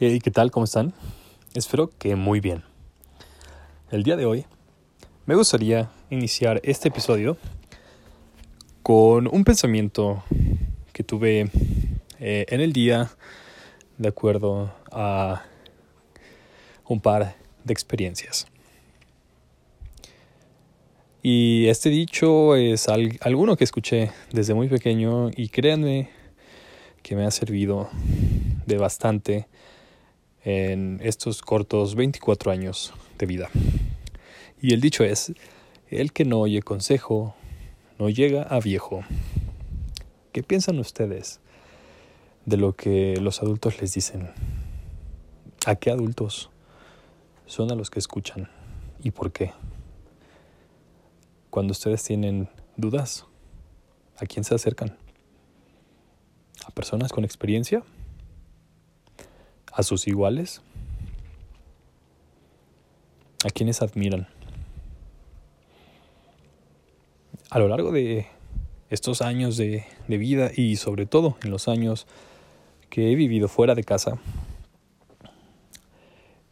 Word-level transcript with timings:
¿Y 0.00 0.20
qué 0.20 0.30
tal? 0.30 0.52
¿Cómo 0.52 0.62
están? 0.62 0.94
Espero 1.54 1.90
que 1.98 2.14
muy 2.14 2.38
bien. 2.38 2.62
El 3.90 4.04
día 4.04 4.14
de 4.14 4.26
hoy 4.26 4.44
me 5.26 5.34
gustaría 5.34 5.90
iniciar 6.08 6.60
este 6.62 6.86
episodio 6.86 7.36
con 8.84 9.26
un 9.26 9.42
pensamiento 9.42 10.22
que 10.92 11.02
tuve 11.02 11.50
eh, 12.20 12.46
en 12.48 12.60
el 12.60 12.72
día 12.72 13.10
de 13.96 14.08
acuerdo 14.08 14.72
a 14.92 15.42
un 16.86 17.00
par 17.00 17.34
de 17.64 17.72
experiencias. 17.72 18.46
Y 21.24 21.66
este 21.66 21.90
dicho 21.90 22.54
es 22.54 22.86
alguno 22.88 23.56
que 23.56 23.64
escuché 23.64 24.12
desde 24.30 24.54
muy 24.54 24.68
pequeño 24.68 25.30
y 25.34 25.48
créanme 25.48 26.08
que 27.02 27.16
me 27.16 27.24
ha 27.24 27.32
servido 27.32 27.90
de 28.64 28.76
bastante 28.76 29.48
en 30.48 30.98
estos 31.02 31.42
cortos 31.42 31.94
24 31.94 32.50
años 32.50 32.94
de 33.18 33.26
vida. 33.26 33.50
Y 34.62 34.72
el 34.72 34.80
dicho 34.80 35.04
es, 35.04 35.34
el 35.90 36.14
que 36.14 36.24
no 36.24 36.40
oye 36.40 36.62
consejo 36.62 37.34
no 37.98 38.08
llega 38.08 38.44
a 38.44 38.58
viejo. 38.58 39.02
¿Qué 40.32 40.42
piensan 40.42 40.78
ustedes 40.78 41.40
de 42.46 42.56
lo 42.56 42.74
que 42.74 43.18
los 43.20 43.42
adultos 43.42 43.78
les 43.82 43.92
dicen? 43.92 44.30
¿A 45.66 45.74
qué 45.76 45.90
adultos 45.90 46.48
son 47.44 47.70
a 47.70 47.74
los 47.74 47.90
que 47.90 47.98
escuchan? 47.98 48.48
¿Y 49.02 49.10
por 49.10 49.32
qué? 49.32 49.52
Cuando 51.50 51.72
ustedes 51.72 52.02
tienen 52.04 52.48
dudas, 52.78 53.26
¿a 54.16 54.24
quién 54.24 54.44
se 54.44 54.54
acercan? 54.54 54.96
¿A 56.64 56.70
personas 56.70 57.12
con 57.12 57.26
experiencia? 57.26 57.82
¿A 59.72 59.82
sus 59.82 60.08
iguales? 60.08 60.62
¿A 63.44 63.50
quienes 63.50 63.82
admiran? 63.82 64.26
A 67.50 67.58
lo 67.58 67.68
largo 67.68 67.92
de 67.92 68.26
estos 68.90 69.22
años 69.22 69.56
de, 69.56 69.84
de, 70.06 70.18
vida 70.18 70.50
y 70.54 70.76
sobre 70.76 71.06
todo 71.06 71.36
en 71.42 71.50
los 71.50 71.68
años 71.68 72.06
que 72.90 73.12
he 73.12 73.14
vivido 73.14 73.48
fuera 73.48 73.74
de 73.74 73.84
casa, 73.84 74.18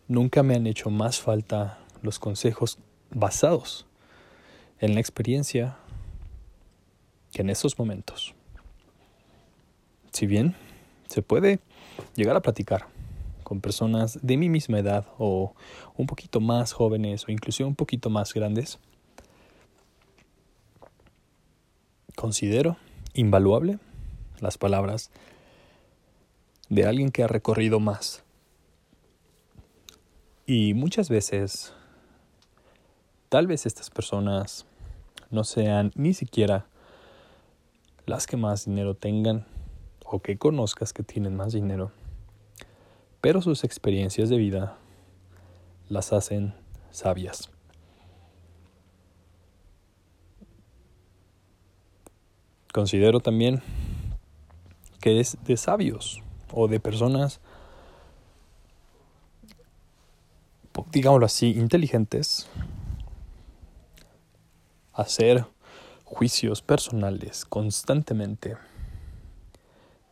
nunca 0.07 0.43
me 0.43 0.55
han 0.55 0.67
hecho 0.67 0.91
más 0.91 1.21
falta 1.21 1.79
los 2.03 2.19
consejos 2.19 2.79
basados 3.11 3.87
en 4.79 4.95
la 4.95 5.01
experiencia 5.01 5.77
que 7.33 7.43
en 7.43 7.51
esos 7.51 7.79
momentos. 7.79 8.35
Si 10.13 10.27
bien 10.27 10.55
se 11.09 11.23
puede 11.23 11.61
llegar 12.15 12.37
a 12.37 12.43
platicar 12.43 12.96
con 13.47 13.61
personas 13.61 14.19
de 14.21 14.37
mi 14.37 14.49
misma 14.49 14.81
edad 14.81 15.07
o 15.19 15.55
un 15.97 16.09
poquito 16.09 16.41
más 16.41 16.73
jóvenes 16.73 17.29
o 17.29 17.31
incluso 17.31 17.65
un 17.65 17.77
poquito 17.77 18.11
más 18.11 18.35
grandes, 18.35 18.81
considero 22.17 22.77
invaluable 23.15 23.79
las 24.41 24.59
palabras 24.59 25.13
de 26.69 26.87
alguien 26.87 27.13
que 27.13 27.23
ha 27.23 27.29
recorrido 27.29 27.79
más. 27.79 28.25
Y 30.45 30.75
muchas 30.75 31.09
veces 31.09 31.73
Tal 33.29 33.49
vez 33.49 33.67
estas 33.67 33.91
personas 33.91 34.67
no 35.31 35.43
sean 35.43 35.91
ni 35.97 36.15
siquiera 36.15 36.67
las 38.07 38.29
que 38.29 38.37
más 38.37 38.67
dinero 38.67 38.95
tengan 38.95 39.45
o 40.05 40.21
que 40.21 40.39
conozcas 40.39 40.93
que 40.93 41.03
tienen 41.03 41.35
más 41.35 41.53
dinero, 41.53 41.91
pero 43.21 43.43
sus 43.43 43.65
experiencias 43.65 44.29
de 44.29 44.37
vida 44.37 44.79
las 45.89 46.13
hacen 46.13 46.55
sabias. 46.91 47.51
Considero 52.73 53.21
también 53.21 53.63
que 55.01 55.21
es 55.21 55.39
de 55.45 55.57
sabios 55.57 56.23
o 56.53 56.69
de 56.69 56.81
personas, 56.81 57.41
digámoslo 60.91 61.27
así, 61.27 61.53
inteligentes, 61.53 62.49
hacer 64.93 65.47
juicios 66.05 66.63
personales 66.63 67.45
constantemente, 67.45 68.57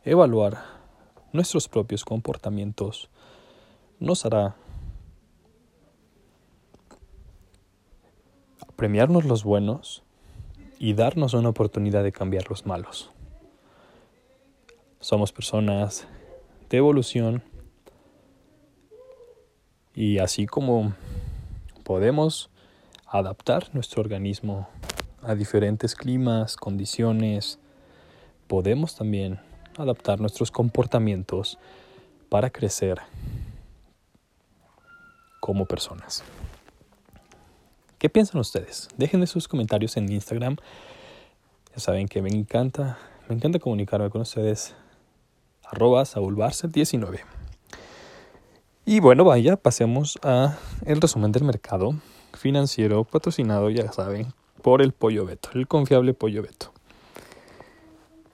evaluar 0.05 0.74
nuestros 1.35 1.69
propios 1.69 2.05
comportamientos 2.05 3.11
nos 3.99 4.25
hará 4.25 4.55
premiarnos 8.77 9.25
los 9.25 9.43
buenos 9.43 10.05
y 10.79 10.95
darnos 10.95 11.35
una 11.35 11.49
oportunidad 11.49 12.05
de 12.05 12.13
cambiar 12.13 12.49
los 12.49 12.67
malos. 12.67 13.11
Somos 15.01 15.33
personas 15.33 16.07
de 16.71 16.77
evolución 16.77 17.43
y 19.93 20.19
así 20.19 20.47
como 20.47 20.95
podemos 21.83 22.49
adaptar 23.07 23.75
nuestro 23.75 24.03
organismo 24.03 24.69
a 25.21 25.35
diferentes 25.35 25.97
climas, 25.97 26.57
condiciones, 26.57 27.59
podemos 28.47 28.95
también 28.95 29.41
adaptar 29.77 30.21
nuestros 30.21 30.51
comportamientos 30.51 31.59
para 32.29 32.51
crecer 32.51 33.01
como 35.41 35.67
personas. 35.67 36.25
¿Qué 37.99 38.09
piensan 38.09 38.41
ustedes? 38.41 38.89
Déjenme 38.97 39.27
sus 39.27 39.49
comentarios 39.49 39.97
en 39.97 40.11
Instagram. 40.11 40.57
Ya 41.75 41.81
saben 41.81 42.09
que 42.09 42.23
me 42.23 42.31
encanta, 42.31 42.99
me 43.29 43.35
encanta 43.35 43.59
comunicarme 43.59 44.11
con 44.11 44.23
ustedes. 44.23 44.75
Arroba 45.65 46.05
19 46.05 47.21
Y 48.85 49.01
bueno, 49.01 49.25
vaya, 49.25 49.57
pasemos 49.57 50.19
a 50.23 50.59
el 50.85 51.01
resumen 51.01 51.33
del 51.33 51.45
mercado 51.45 51.95
financiero 52.35 53.05
patrocinado, 53.05 53.71
ya 53.71 53.91
saben, 53.93 54.35
por 54.63 54.83
el 54.83 54.93
Pollo 54.93 55.25
Beto, 55.25 55.51
el 55.55 55.67
confiable 55.67 56.15
Pollo 56.15 56.43
Beto. 56.43 56.73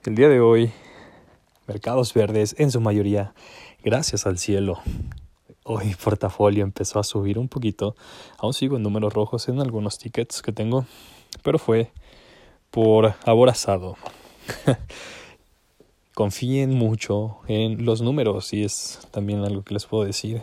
El 0.05 0.15
día 0.15 0.29
de 0.29 0.41
hoy, 0.41 0.73
mercados 1.71 2.13
verdes 2.15 2.57
en 2.59 2.73
su 2.73 2.81
mayoría, 2.81 3.33
gracias 3.85 4.27
al 4.27 4.39
cielo. 4.39 4.81
Hoy 5.63 5.95
portafolio 6.03 6.65
empezó 6.65 6.99
a 6.99 7.05
subir 7.05 7.39
un 7.39 7.47
poquito. 7.47 7.95
Aún 8.39 8.55
sigo 8.55 8.77
en 8.77 8.83
números 8.83 9.15
rojos 9.15 9.49
en 9.49 9.61
algunos 9.61 9.97
tickets 9.97 10.43
que 10.43 10.51
tengo, 10.51 10.85
pero 11.45 11.61
fue 11.61 11.93
por 12.73 13.15
aborazado. 13.25 13.97
Confíen 16.15 16.71
mucho 16.71 17.39
en 17.47 17.85
los 17.85 18.03
números 18.03 18.53
y 18.53 18.65
es 18.65 18.99
también 19.13 19.45
algo 19.45 19.63
que 19.63 19.75
les 19.75 19.87
puedo 19.87 20.03
decir. 20.03 20.43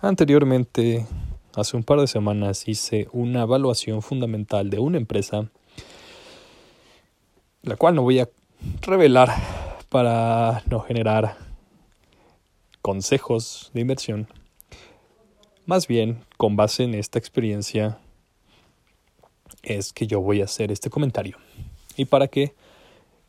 Anteriormente 0.00 1.06
Hace 1.54 1.76
un 1.76 1.84
par 1.84 2.00
de 2.00 2.06
semanas 2.06 2.66
hice 2.66 3.08
una 3.12 3.42
evaluación 3.42 4.00
fundamental 4.00 4.70
de 4.70 4.78
una 4.78 4.96
empresa, 4.96 5.50
la 7.62 7.76
cual 7.76 7.94
no 7.94 8.00
voy 8.00 8.20
a 8.20 8.28
revelar 8.80 9.61
para 9.92 10.62
no 10.70 10.80
generar 10.80 11.36
consejos 12.80 13.70
de 13.74 13.82
inversión. 13.82 14.26
Más 15.66 15.86
bien, 15.86 16.24
con 16.38 16.56
base 16.56 16.84
en 16.84 16.94
esta 16.94 17.18
experiencia, 17.18 17.98
es 19.62 19.92
que 19.92 20.06
yo 20.06 20.22
voy 20.22 20.40
a 20.40 20.44
hacer 20.44 20.72
este 20.72 20.88
comentario. 20.88 21.36
Y 21.94 22.06
para 22.06 22.26
que 22.28 22.54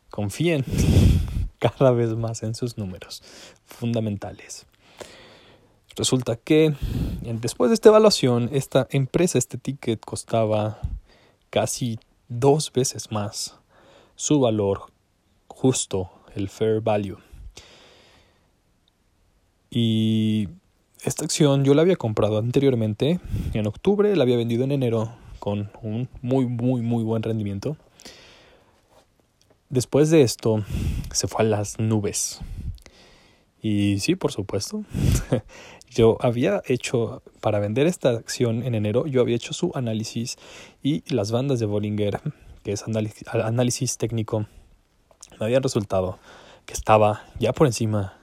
confíen 0.08 0.64
cada 1.58 1.90
vez 1.90 2.16
más 2.16 2.42
en 2.42 2.54
sus 2.54 2.78
números 2.78 3.22
fundamentales. 3.66 4.66
Resulta 5.96 6.36
que 6.36 6.74
después 7.20 7.68
de 7.68 7.74
esta 7.74 7.90
evaluación, 7.90 8.48
esta 8.52 8.88
empresa, 8.90 9.36
este 9.36 9.58
ticket 9.58 10.00
costaba 10.00 10.80
casi 11.50 12.00
dos 12.28 12.72
veces 12.72 13.12
más 13.12 13.54
su 14.16 14.40
valor 14.40 14.86
justo, 15.46 16.10
el 16.34 16.48
fair 16.48 16.80
value. 16.80 17.18
Y 19.70 20.48
esta 21.04 21.24
acción 21.24 21.64
yo 21.64 21.74
la 21.74 21.82
había 21.82 21.96
comprado 21.96 22.38
anteriormente, 22.38 23.20
en 23.52 23.66
octubre, 23.66 24.14
la 24.14 24.22
había 24.22 24.36
vendido 24.36 24.64
en 24.64 24.72
enero 24.72 25.12
con 25.38 25.70
un 25.82 26.08
muy, 26.22 26.46
muy, 26.46 26.80
muy 26.80 27.04
buen 27.04 27.22
rendimiento. 27.22 27.76
Después 29.68 30.10
de 30.10 30.22
esto, 30.22 30.64
se 31.12 31.26
fue 31.26 31.44
a 31.44 31.48
las 31.48 31.78
nubes. 31.78 32.40
Y 33.60 33.98
sí, 34.00 34.14
por 34.14 34.30
supuesto. 34.30 34.84
yo 35.90 36.16
había 36.20 36.62
hecho, 36.66 37.22
para 37.40 37.58
vender 37.58 37.86
esta 37.86 38.10
acción 38.10 38.62
en 38.62 38.74
enero, 38.74 39.06
yo 39.06 39.20
había 39.20 39.36
hecho 39.36 39.52
su 39.52 39.72
análisis 39.74 40.36
y 40.82 41.02
las 41.12 41.30
bandas 41.30 41.60
de 41.60 41.66
Bollinger, 41.66 42.20
que 42.62 42.72
es 42.72 42.84
análisis, 42.86 43.96
técnico, 43.98 44.46
me 45.38 45.46
habían 45.46 45.62
resultado 45.62 46.18
que 46.66 46.72
estaba 46.72 47.24
ya 47.38 47.52
por 47.52 47.66
encima 47.66 48.14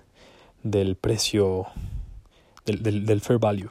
del 0.64 0.96
precio 0.96 1.68
del, 2.66 3.06
del, 3.06 3.22
fair 3.22 3.40
value. 3.40 3.70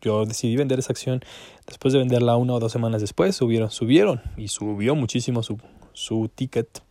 Yo 0.00 0.24
decidí 0.26 0.56
vender 0.56 0.78
esa 0.78 0.92
acción 0.92 1.22
después 1.66 1.92
de 1.92 1.98
venderla 1.98 2.36
una 2.36 2.54
o 2.54 2.60
dos 2.60 2.72
semanas 2.72 3.00
después. 3.00 3.36
Subieron, 3.36 3.70
subieron 3.70 4.22
y 4.36 4.48
subió 4.48 4.94
muchísimo 4.94 5.42
su, 5.42 5.58
su 5.92 6.30
ticket 6.34 6.82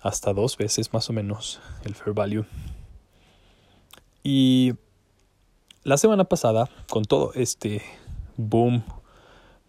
hasta 0.00 0.32
dos 0.32 0.56
veces 0.56 0.92
más 0.92 1.10
o 1.10 1.12
menos 1.12 1.60
el 1.84 1.94
fair 1.94 2.14
value. 2.14 2.46
Y 4.22 4.74
la 5.82 5.96
semana 5.96 6.24
pasada, 6.24 6.68
con 6.90 7.04
todo 7.04 7.32
este 7.34 7.82
boom 8.36 8.82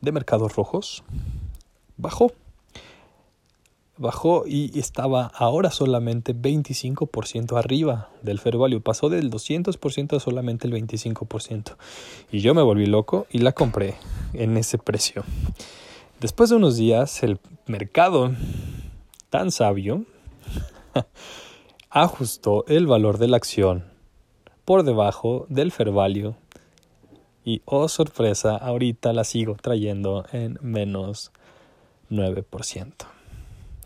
de 0.01 0.11
mercados 0.11 0.55
rojos, 0.55 1.03
bajó. 1.97 2.33
Bajó 4.01 4.45
y 4.47 4.79
estaba 4.79 5.27
ahora 5.27 5.69
solamente 5.69 6.33
25% 6.33 7.55
arriba 7.55 8.09
del 8.23 8.39
fair 8.39 8.57
value. 8.57 8.81
Pasó 8.81 9.09
del 9.09 9.29
200% 9.29 10.15
a 10.15 10.19
solamente 10.19 10.65
el 10.65 10.73
25%. 10.73 11.75
Y 12.31 12.39
yo 12.39 12.55
me 12.55 12.63
volví 12.63 12.87
loco 12.87 13.27
y 13.29 13.37
la 13.37 13.51
compré 13.51 13.93
en 14.33 14.57
ese 14.57 14.79
precio. 14.79 15.23
Después 16.19 16.49
de 16.49 16.55
unos 16.55 16.77
días, 16.77 17.21
el 17.21 17.37
mercado 17.67 18.31
tan 19.29 19.51
sabio 19.51 20.03
ajustó 21.91 22.65
el 22.67 22.87
valor 22.87 23.19
de 23.19 23.27
la 23.27 23.37
acción 23.37 23.85
por 24.65 24.81
debajo 24.81 25.45
del 25.47 25.71
fair 25.71 25.91
value 25.91 26.33
y 27.45 27.61
oh 27.65 27.87
sorpresa, 27.87 28.57
ahorita 28.57 29.13
la 29.13 29.25
sigo 29.25 29.57
trayendo 29.61 30.25
en 30.31 30.57
menos 30.63 31.31
9%. 32.09 33.20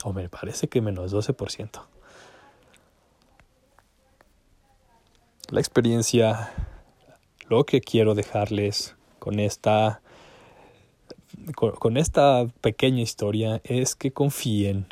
O 0.06 0.13
me 0.13 0.30
parece 0.30 0.68
que 0.68 0.81
menos 0.81 1.12
12%. 1.12 1.81
La 5.50 5.60
experiencia, 5.60 6.54
lo 7.50 7.66
que 7.66 7.81
quiero 7.81 8.13
dejarles 8.13 8.96
con 9.18 9.40
esta, 9.40 10.02
con, 11.56 11.98
esta 11.98 12.46
pequeña 12.62 13.02
historia 13.02 13.62
es 13.63 13.96
que 13.96 14.13
confíen 14.13 14.86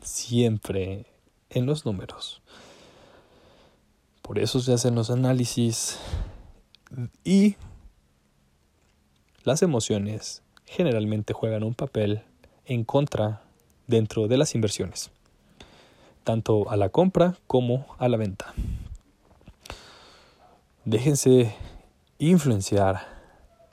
siempre 0.00 1.06
en 1.50 1.66
los 1.66 1.84
números. 1.84 2.40
Por 4.22 4.38
eso 4.38 4.60
se 4.60 4.74
hacen 4.74 4.94
los 4.94 5.10
análisis 5.10 5.98
y 7.24 7.56
las 9.42 9.60
emociones 9.62 10.44
generalmente 10.66 11.32
juegan 11.32 11.64
un 11.64 11.74
papel 11.74 12.22
en 12.64 12.84
contra 12.84 13.42
dentro 13.92 14.26
de 14.26 14.38
las 14.38 14.54
inversiones, 14.54 15.10
tanto 16.24 16.70
a 16.70 16.76
la 16.76 16.88
compra 16.88 17.36
como 17.46 17.84
a 17.98 18.08
la 18.08 18.16
venta. 18.16 18.54
Déjense 20.86 21.54
influenciar 22.18 23.06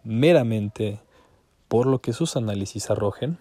meramente 0.04 1.00
por 1.70 1.88
lo 1.88 2.00
que 2.00 2.12
sus 2.12 2.36
análisis 2.36 2.92
arrojen 2.92 3.38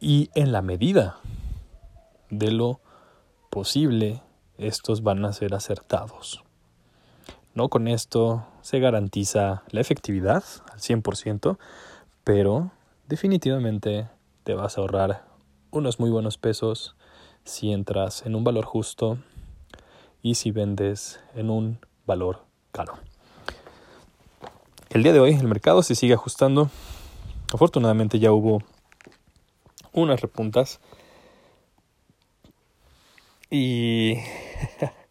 y 0.00 0.30
en 0.34 0.50
la 0.50 0.62
medida 0.62 1.18
de 2.30 2.50
lo 2.50 2.80
posible 3.50 4.22
estos 4.56 5.02
van 5.02 5.26
a 5.26 5.34
ser 5.34 5.54
acertados. 5.54 6.42
No 7.54 7.68
con 7.68 7.86
esto 7.86 8.46
se 8.62 8.80
garantiza 8.80 9.62
la 9.72 9.82
efectividad 9.82 10.42
al 10.72 10.80
100%, 10.80 11.58
pero 12.24 12.70
definitivamente 13.08 14.08
te 14.44 14.54
vas 14.54 14.76
a 14.76 14.80
ahorrar 14.80 15.24
unos 15.70 16.00
muy 16.00 16.10
buenos 16.10 16.38
pesos 16.38 16.96
si 17.44 17.72
entras 17.72 18.24
en 18.26 18.34
un 18.34 18.44
valor 18.44 18.64
justo 18.64 19.18
y 20.22 20.34
si 20.34 20.50
vendes 20.50 21.20
en 21.34 21.50
un 21.50 21.78
valor 22.06 22.44
caro. 22.70 22.94
El 24.90 25.02
día 25.02 25.12
de 25.12 25.20
hoy 25.20 25.34
el 25.34 25.48
mercado 25.48 25.82
se 25.82 25.94
sigue 25.94 26.14
ajustando. 26.14 26.70
Afortunadamente 27.52 28.18
ya 28.18 28.32
hubo 28.32 28.62
unas 29.92 30.20
repuntas 30.20 30.80
y 33.50 34.16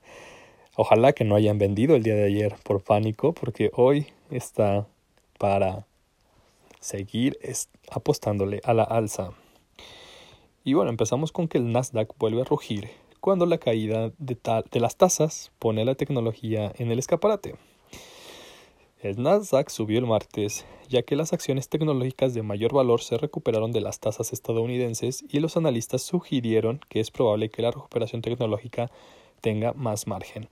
Ojalá 0.75 1.13
que 1.13 1.25
no 1.25 1.35
hayan 1.35 1.57
vendido 1.57 1.95
el 1.95 2.03
día 2.03 2.15
de 2.15 2.23
ayer 2.23 2.55
por 2.63 2.81
pánico, 2.81 3.33
porque 3.33 3.71
hoy 3.75 4.07
está 4.29 4.87
para 5.37 5.85
seguir 6.81 7.39
apostándole 7.89 8.59
a 8.65 8.73
la 8.73 8.83
alza. 8.83 9.31
Y 10.65 10.73
bueno, 10.73 10.89
empezamos 10.89 11.31
con 11.31 11.47
que 11.47 11.57
el 11.57 11.71
Nasdaq 11.71 12.13
vuelve 12.19 12.41
a 12.41 12.45
rugir 12.45 12.89
cuando 13.21 13.45
la 13.45 13.57
caída 13.57 14.11
de, 14.17 14.37
de 14.71 14.79
las 14.81 14.97
tasas 14.97 15.51
pone 15.59 15.85
la 15.85 15.95
tecnología 15.95 16.73
en 16.75 16.91
el 16.91 16.99
escaparate. 16.99 17.55
El 19.01 19.23
Nasdaq 19.23 19.69
subió 19.69 19.97
el 19.97 20.05
martes 20.05 20.65
ya 20.91 21.01
que 21.03 21.15
las 21.15 21.31
acciones 21.33 21.69
tecnológicas 21.69 22.33
de 22.33 22.43
mayor 22.43 22.73
valor 22.73 23.01
se 23.01 23.17
recuperaron 23.17 23.71
de 23.71 23.81
las 23.81 23.99
tasas 23.99 24.33
estadounidenses 24.33 25.23
y 25.27 25.39
los 25.39 25.55
analistas 25.55 26.01
sugirieron 26.03 26.81
que 26.89 26.99
es 26.99 27.09
probable 27.09 27.49
que 27.49 27.61
la 27.61 27.71
recuperación 27.71 28.21
tecnológica 28.21 28.91
tenga 29.39 29.73
más 29.73 30.05
margen. 30.05 30.49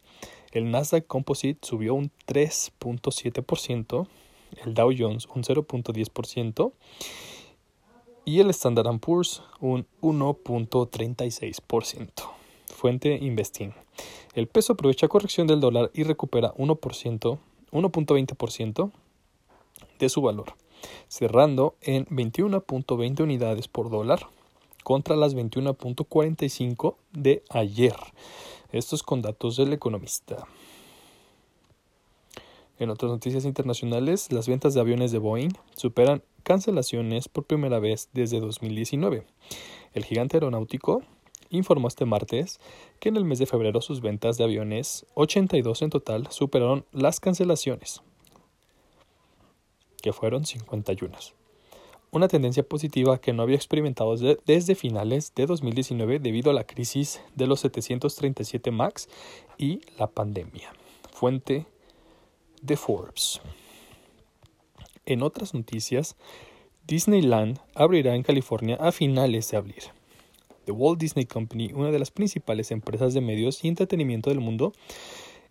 El 0.52 0.72
Nasdaq 0.72 1.06
Composite 1.06 1.60
subió 1.62 1.94
un 1.94 2.12
3.7%, 2.26 4.08
el 4.63 4.74
Dow 4.74 4.92
Jones 4.98 5.28
un 5.34 5.44
0.10% 5.44 6.72
y 8.25 8.40
el 8.40 8.50
Standard 8.51 9.00
Poor's 9.00 9.44
un 9.60 9.86
1.36%. 10.01 12.10
Fuente 12.68 13.16
Investing. 13.16 13.74
El 14.36 14.48
peso 14.48 14.74
aprovecha 14.74 15.07
corrección 15.07 15.48
del 15.48 15.60
dólar 15.60 15.90
y 15.94 16.04
recupera 16.04 16.54
1%, 16.54 17.40
1.20% 17.72 18.92
de 20.00 20.10
su 20.10 20.22
valor, 20.22 20.54
cerrando 21.07 21.75
en 21.81 22.06
21.20 22.06 23.22
unidades 23.22 23.68
por 23.68 23.90
dólar 23.90 24.28
contra 24.84 25.16
las 25.16 25.36
21.45 25.36 26.95
de 27.12 27.44
ayer. 27.50 27.95
Estos 28.72 29.04
con 29.04 29.22
datos 29.22 29.57
del 29.57 29.74
economista. 29.74 30.48
En 32.80 32.90
otras 32.90 33.12
noticias 33.12 33.44
internacionales, 33.44 34.31
las 34.31 34.48
ventas 34.48 34.74
de 34.74 34.80
aviones 34.80 35.12
de 35.12 35.18
Boeing 35.18 35.52
superan 35.76 36.24
cancelaciones 36.44 37.28
por 37.28 37.44
primera 37.44 37.80
vez 37.80 38.10
desde 38.14 38.40
2019. 38.40 39.26
El 39.94 40.06
gigante 40.06 40.38
aeronáutico 40.38 41.04
informó 41.50 41.90
este 41.90 42.06
martes 42.06 42.62
que 43.02 43.10
en 43.10 43.18
el 43.18 43.26
mes 43.26 43.38
de 43.40 43.48
febrero 43.48 43.81
sus 43.81 44.00
ventas 44.00 44.38
de 44.38 44.46
aviones, 44.46 45.06
82 45.16 45.81
en 45.81 45.90
total, 45.90 46.28
superaron 46.31 46.86
las 46.94 47.19
cancelaciones, 47.19 48.02
que 50.02 50.14
fueron 50.14 50.45
51 50.45 51.18
una 52.12 52.28
tendencia 52.28 52.64
positiva 52.64 53.19
que 53.19 53.33
no 53.33 53.44
había 53.44 53.56
experimentado 53.56 54.16
desde 54.45 54.74
finales 54.74 55.33
de 55.36 55.45
2019 55.45 56.19
debido 56.19 56.50
a 56.50 56.54
la 56.54 56.64
crisis 56.64 57.21
de 57.36 57.45
los 57.45 57.59
737 57.59 58.71
MAX 58.71 59.07
y 59.57 59.81
la 60.00 60.07
pandemia. 60.07 60.74
Fuente 61.12 61.68
de 62.61 62.78
Forbes. 62.78 63.42
En 65.06 65.23
otras 65.23 65.54
noticias, 65.54 66.16
Disneyland 66.85 67.59
abrirá 67.75 68.16
en 68.16 68.23
California 68.23 68.78
a 68.80 68.92
finales 68.92 69.49
de 69.51 69.57
abril. 69.57 69.83
The 70.66 70.71
Walt 70.71 70.99
Disney 70.99 71.25
Company, 71.25 71.71
una 71.73 71.92
de 71.92 71.99
las 71.99 72.11
principales 72.11 72.71
empresas 72.71 73.13
de 73.13 73.21
medios 73.21 73.63
y 73.63 73.68
entretenimiento 73.68 74.30
del 74.30 74.39
mundo, 74.39 74.73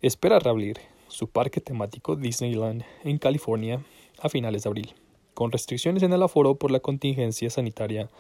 espera 0.01 0.39
reabrir 0.39 0.79
su 1.09 1.29
parque 1.29 1.61
temático 1.61 2.17
Disneyland 2.17 2.85
en 3.05 3.19
California 3.19 3.85
a 4.21 4.29
finales 4.29 4.63
de 4.63 4.69
abril 4.69 4.95
con 5.39 5.53
restricciones 5.53 6.03
en 6.03 6.13
el 6.13 6.25
aforo 6.25 6.57
por 6.57 6.73
la 6.73 6.81
contingencia 6.81 7.49
sanitaria 7.49 8.11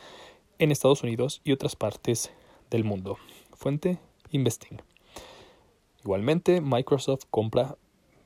en 0.60 0.70
Estados 0.70 1.02
Unidos 1.02 1.40
y 1.42 1.50
otras 1.50 1.74
partes 1.74 2.30
del 2.70 2.84
mundo. 2.84 3.18
Fuente 3.56 3.98
Investing. 4.30 4.80
Igualmente, 6.04 6.60
Microsoft 6.60 7.24
compra 7.28 7.76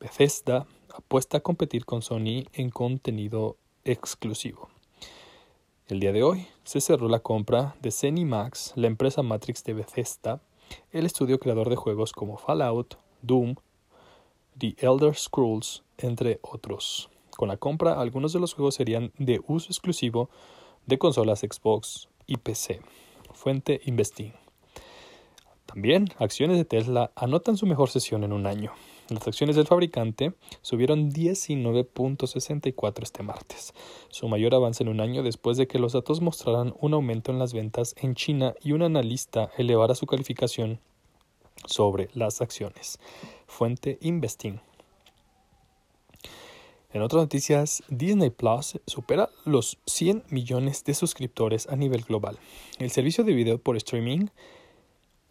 Bethesda, 0.03 0.67
apuesta 0.93 1.39
a 1.39 1.43
competir 1.43 1.85
con 1.85 2.03
Sony 2.03 2.43
en 2.55 2.71
contenido 2.71 3.57
exclusivo. 3.85 4.69
El 5.87 6.01
día 6.01 6.11
de 6.11 6.25
hoy 6.25 6.49
se 6.65 6.81
cerró 6.81 7.09
la 7.09 7.21
compra 7.21 7.77
de 7.81 8.25
Max, 8.25 8.73
la 8.75 8.89
empresa 8.89 9.23
Matrix 9.23 9.63
de 9.63 9.75
Bethesda, 9.75 10.41
el 10.91 11.07
estudio 11.07 11.39
creador 11.39 11.71
de 11.71 11.77
juegos 11.77 12.13
como 12.13 12.37
Fallout, 12.37 12.97
Doom, 13.23 13.55
The 14.59 14.75
Elder 14.79 15.15
Scrolls, 15.15 15.85
entre 15.99 16.41
otros. 16.43 17.09
Con 17.31 17.47
la 17.47 17.57
compra, 17.57 18.01
algunos 18.01 18.33
de 18.33 18.41
los 18.41 18.55
juegos 18.55 18.75
serían 18.75 19.13
de 19.19 19.41
uso 19.47 19.69
exclusivo 19.69 20.31
de 20.85 20.99
consolas 20.99 21.43
Xbox 21.43 22.09
y 22.27 22.39
PC. 22.39 22.81
Fuente 23.35 23.81
Investing. 23.85 24.33
También, 25.67 26.09
acciones 26.19 26.57
de 26.57 26.65
Tesla 26.65 27.13
anotan 27.15 27.57
su 27.57 27.67
mejor 27.67 27.89
sesión 27.89 28.25
en 28.25 28.33
un 28.33 28.49
año. 28.49 28.73
Las 29.13 29.29
acciones 29.29 29.57
del 29.57 29.67
fabricante 29.67 30.33
subieron 30.63 31.13
19.64 31.13 33.03
este 33.03 33.23
martes, 33.23 33.75
su 34.09 34.27
mayor 34.27 34.55
avance 34.55 34.83
en 34.83 34.89
un 34.89 35.01
año 35.01 35.23
después 35.23 35.59
de 35.59 35.67
que 35.67 35.79
los 35.79 35.93
datos 35.93 36.23
mostraran 36.23 36.73
un 36.81 36.95
aumento 36.95 37.31
en 37.31 37.39
las 37.39 37.53
ventas 37.53 37.95
en 37.99 38.15
China 38.15 38.55
y 38.63 38.73
un 38.73 38.81
analista 38.81 39.51
elevara 39.59 39.95
su 39.95 40.07
calificación 40.07 40.81
sobre 41.67 42.09
las 42.15 42.41
acciones. 42.41 42.99
Fuente 43.47 43.99
Investing. 44.01 44.61
En 46.95 47.03
otras 47.03 47.23
noticias, 47.23 47.83
Disney 47.89 48.31
Plus 48.31 48.79
supera 48.87 49.29
los 49.45 49.79
100 49.87 50.25
millones 50.31 50.85
de 50.85 50.95
suscriptores 50.95 51.69
a 51.69 51.77
nivel 51.77 52.03
global. 52.03 52.39
El 52.79 52.91
servicio 52.91 53.25
de 53.25 53.35
video 53.35 53.59
por 53.59 53.77
streaming, 53.77 54.29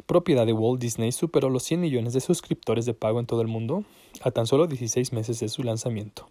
propiedad 0.05 0.45
de 0.45 0.53
Walt 0.53 0.81
Disney, 0.81 1.11
superó 1.11 1.49
los 1.49 1.63
100 1.63 1.81
millones 1.81 2.13
de 2.13 2.21
suscriptores 2.21 2.85
de 2.85 2.93
pago 2.93 3.19
en 3.19 3.25
todo 3.25 3.41
el 3.41 3.47
mundo 3.47 3.83
a 4.21 4.31
tan 4.31 4.47
solo 4.47 4.67
16 4.67 5.11
meses 5.13 5.39
de 5.39 5.49
su 5.49 5.63
lanzamiento. 5.63 6.29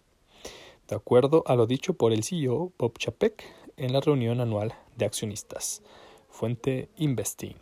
De 0.87 0.95
acuerdo 0.95 1.43
a 1.47 1.55
lo 1.55 1.67
dicho 1.67 1.93
por 1.93 2.13
el 2.13 2.23
CEO 2.23 2.71
Bob 2.77 2.97
Chapek 2.97 3.43
en 3.77 3.93
la 3.93 4.01
reunión 4.01 4.41
anual 4.41 4.73
de 4.97 5.05
accionistas. 5.05 5.81
Fuente 6.29 6.89
Investing. 6.97 7.55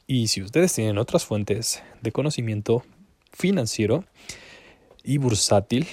y 0.07 0.29
si 0.29 0.43
ustedes 0.43 0.73
tienen 0.73 0.99
otras 0.99 1.25
fuentes 1.25 1.83
de 2.03 2.13
conocimiento 2.13 2.85
financiero 3.33 4.05
y 5.03 5.19
bursátil, 5.19 5.89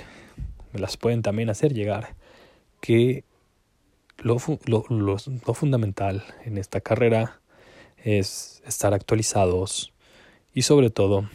me 0.74 0.80
las 0.80 0.96
pueden 0.96 1.24
también 1.24 1.50
hacer 1.50 1.74
llegar, 1.74 2.16
que 2.82 3.24
lo, 4.24 4.40
fundamental 4.40 6.24
en 6.46 6.58
esta 6.58 6.82
carrera 6.82 7.40
es 7.98 8.62
estar 8.66 8.94
actualizados 8.94 9.94
y 10.54 10.64
sobre 10.64 10.90
todo 10.90 11.30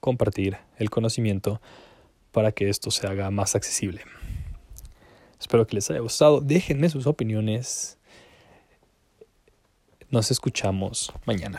compartir 0.00 0.58
el 0.78 0.90
conocimiento 0.90 1.60
para 2.32 2.52
que 2.52 2.68
esto 2.68 2.90
se 2.90 3.06
haga 3.06 3.30
más 3.30 3.54
accesible. 3.54 4.02
Espero 5.38 5.66
que 5.66 5.74
les 5.76 5.90
haya 5.90 6.00
gustado. 6.00 6.40
Déjenme 6.40 6.88
sus 6.88 7.06
opiniones 7.06 7.98
nos 10.10 10.30
escuchamos 10.30 11.12
mañana. 11.24 11.58